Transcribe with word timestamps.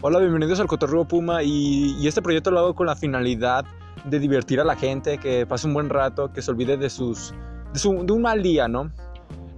Hola, 0.00 0.20
bienvenidos 0.20 0.60
al 0.60 0.68
Cotorreo 0.68 1.08
Puma 1.08 1.42
y, 1.42 2.06
este 2.06 2.22
proyecto 2.22 2.52
lo 2.52 2.60
hago 2.60 2.74
con 2.76 2.86
la 2.86 2.94
finalidad 2.94 3.64
de 4.04 4.20
divertir 4.20 4.60
a 4.60 4.64
la 4.64 4.76
gente, 4.76 5.18
que 5.18 5.44
pase 5.44 5.66
un 5.66 5.74
buen 5.74 5.90
rato, 5.90 6.32
que 6.32 6.40
se 6.40 6.52
olvide 6.52 6.76
de 6.76 6.88
sus 6.88 7.34
de, 7.74 8.12
un 8.12 8.22
mal 8.22 8.40
día, 8.40 8.68
¿no? 8.68 8.92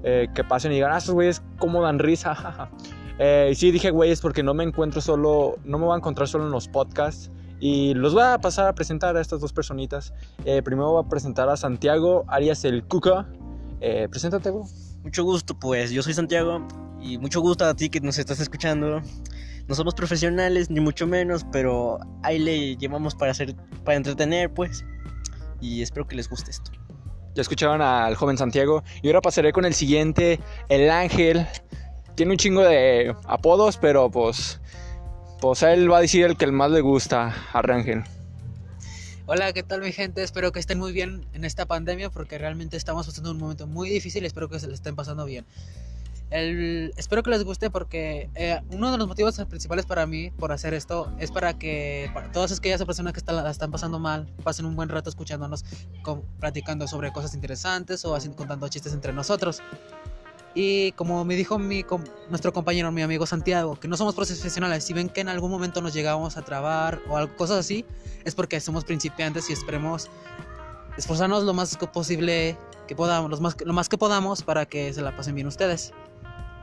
Eh, 0.02 0.28
que 0.34 0.42
pasen 0.42 0.72
y 0.72 0.76
digan, 0.76 0.92
ah, 0.94 0.96
estos 0.96 1.14
güeyes 1.14 1.42
cómo 1.58 1.82
dan 1.82 1.98
risa. 1.98 2.70
eh, 3.18 3.52
sí, 3.54 3.70
dije 3.70 3.90
güeyes 3.90 4.22
porque 4.22 4.42
no 4.42 4.54
me 4.54 4.64
encuentro 4.64 5.02
solo, 5.02 5.58
no 5.64 5.78
me 5.78 5.84
voy 5.84 5.94
a 5.94 5.98
encontrar 5.98 6.26
solo 6.26 6.46
en 6.46 6.52
los 6.52 6.68
podcasts. 6.68 7.30
Y 7.60 7.92
los 7.92 8.14
voy 8.14 8.22
a 8.22 8.38
pasar 8.38 8.66
a 8.66 8.74
presentar 8.74 9.18
a 9.18 9.20
estas 9.20 9.40
dos 9.40 9.52
personitas. 9.52 10.14
Eh, 10.46 10.62
primero 10.62 10.92
voy 10.92 11.04
a 11.04 11.08
presentar 11.08 11.50
a 11.50 11.58
Santiago 11.58 12.24
Arias 12.28 12.64
el 12.64 12.82
Cuca. 12.84 13.28
Eh, 13.82 14.08
preséntate, 14.10 14.48
güey. 14.48 14.64
Mucho 15.04 15.22
gusto, 15.22 15.58
pues 15.58 15.90
yo 15.90 16.02
soy 16.02 16.14
Santiago 16.14 16.66
y 17.02 17.18
mucho 17.18 17.42
gusto 17.42 17.66
a 17.66 17.74
ti 17.74 17.90
que 17.90 18.00
nos 18.00 18.16
estás 18.16 18.40
escuchando. 18.40 19.02
No 19.70 19.76
somos 19.76 19.94
profesionales, 19.94 20.68
ni 20.68 20.80
mucho 20.80 21.06
menos, 21.06 21.46
pero 21.52 22.00
ahí 22.24 22.40
le 22.40 22.76
llevamos 22.76 23.14
para 23.14 23.30
hacer, 23.30 23.54
para 23.84 23.96
entretener, 23.96 24.52
pues. 24.52 24.84
Y 25.60 25.80
espero 25.80 26.08
que 26.08 26.16
les 26.16 26.28
guste 26.28 26.50
esto. 26.50 26.72
Ya 27.36 27.42
escucharon 27.42 27.80
al 27.80 28.16
joven 28.16 28.36
Santiago. 28.36 28.82
Y 29.00 29.06
ahora 29.06 29.20
pasaré 29.20 29.52
con 29.52 29.64
el 29.64 29.72
siguiente, 29.72 30.40
el 30.68 30.90
Ángel. 30.90 31.46
Tiene 32.16 32.32
un 32.32 32.38
chingo 32.38 32.62
de 32.62 33.14
apodos, 33.28 33.76
pero 33.76 34.10
pues. 34.10 34.60
Pues 35.40 35.62
él 35.62 35.88
va 35.88 35.98
a 35.98 36.00
decir 36.00 36.24
el 36.24 36.36
que 36.36 36.46
el 36.46 36.52
más 36.52 36.72
le 36.72 36.80
gusta 36.80 37.32
a 37.52 37.60
Ángel. 37.60 38.02
Hola, 39.26 39.52
¿qué 39.52 39.62
tal 39.62 39.82
mi 39.82 39.92
gente? 39.92 40.24
Espero 40.24 40.50
que 40.50 40.58
estén 40.58 40.80
muy 40.80 40.90
bien 40.90 41.26
en 41.32 41.44
esta 41.44 41.66
pandemia 41.66 42.10
porque 42.10 42.38
realmente 42.38 42.76
estamos 42.76 43.06
pasando 43.06 43.30
un 43.30 43.38
momento 43.38 43.68
muy 43.68 43.88
difícil 43.88 44.24
y 44.24 44.26
espero 44.26 44.48
que 44.48 44.58
se 44.58 44.66
le 44.66 44.74
estén 44.74 44.96
pasando 44.96 45.24
bien. 45.26 45.46
Espero 46.30 47.22
que 47.22 47.30
les 47.30 47.44
guste 47.44 47.70
porque 47.70 48.30
eh, 48.34 48.60
uno 48.70 48.92
de 48.92 48.98
los 48.98 49.08
motivos 49.08 49.36
principales 49.48 49.84
para 49.84 50.06
mí 50.06 50.30
por 50.30 50.52
hacer 50.52 50.74
esto 50.74 51.12
es 51.18 51.32
para 51.32 51.58
que 51.58 52.10
para 52.14 52.30
todas 52.30 52.56
aquellas 52.56 52.84
personas 52.84 53.12
que 53.12 53.18
están, 53.18 53.36
la 53.36 53.50
están 53.50 53.70
pasando 53.70 53.98
mal 53.98 54.28
pasen 54.44 54.64
un 54.66 54.76
buen 54.76 54.88
rato 54.88 55.10
escuchándonos, 55.10 55.64
platicando 56.38 56.86
sobre 56.86 57.12
cosas 57.12 57.34
interesantes 57.34 58.04
o 58.04 58.14
así, 58.14 58.28
contando 58.30 58.68
chistes 58.68 58.92
entre 58.92 59.12
nosotros. 59.12 59.60
Y 60.54 60.92
como 60.92 61.24
me 61.24 61.36
dijo 61.36 61.58
mi, 61.58 61.84
nuestro 62.28 62.52
compañero, 62.52 62.90
mi 62.90 63.02
amigo 63.02 63.24
Santiago, 63.24 63.78
que 63.78 63.86
no 63.86 63.96
somos 63.96 64.14
profesionales, 64.14 64.84
si 64.84 64.92
ven 64.92 65.08
que 65.08 65.20
en 65.20 65.28
algún 65.28 65.50
momento 65.50 65.80
nos 65.80 65.94
llegamos 65.94 66.36
a 66.36 66.42
trabar 66.42 67.00
o 67.08 67.16
algo, 67.16 67.36
cosas 67.36 67.58
así, 67.58 67.84
es 68.24 68.34
porque 68.34 68.60
somos 68.60 68.84
principiantes 68.84 69.48
y 69.48 69.52
esperemos 69.52 70.10
esforzarnos 70.96 71.44
lo 71.44 71.54
más 71.54 71.76
posible 71.76 72.58
que 72.90 72.96
podamos, 72.96 73.30
lo 73.30 73.38
más, 73.38 73.56
lo 73.64 73.72
más 73.72 73.88
que 73.88 73.96
podamos 73.96 74.42
para 74.42 74.66
que 74.66 74.92
se 74.92 75.00
la 75.00 75.14
pasen 75.14 75.36
bien 75.36 75.46
ustedes. 75.46 75.94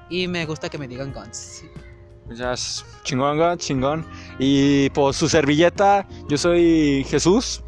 Y 0.10 0.28
me 0.28 0.46
gusta 0.46 0.68
que 0.68 0.78
me 0.78 0.86
digan 0.86 1.14
guns. 1.14 1.64
Ya 2.36 2.52
es 2.52 2.86
chingón, 3.04 3.58
chingón. 3.58 4.06
Y 4.38 4.90
por 4.90 5.14
su 5.14 5.30
servilleta, 5.30 6.06
yo 6.28 6.38
soy 6.38 7.06
Jesús. 7.08 7.64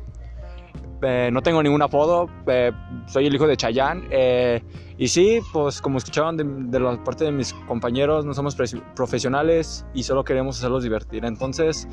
Eh, 1.01 1.29
no 1.31 1.41
tengo 1.41 1.63
ningún 1.63 1.81
apodo. 1.81 2.29
Eh, 2.47 2.73
soy 3.07 3.27
el 3.27 3.35
hijo 3.35 3.47
de 3.47 3.55
Chayán. 3.55 4.09
Eh, 4.11 4.61
y 4.97 5.07
sí, 5.07 5.39
pues 5.53 5.79
como 5.79 5.97
escuchaban 5.97 6.35
de, 6.35 6.43
de, 6.43 6.81
la 6.81 7.01
parte 7.01 7.23
de 7.23 7.31
mis 7.31 7.53
compañeros, 7.65 8.25
no 8.25 8.33
somos 8.33 8.57
profesionales 8.93 9.85
y 9.93 10.03
solo 10.03 10.25
queremos 10.25 10.57
hacerlos 10.57 10.83
divertir. 10.83 11.23
Entonces, 11.23 11.87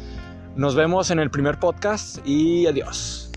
nos 0.57 0.75
vemos 0.75 1.13
en 1.13 1.21
el 1.21 1.31
primer 1.31 1.61
podcast 1.61 2.27
y 2.27 2.67
adiós. 2.67 3.31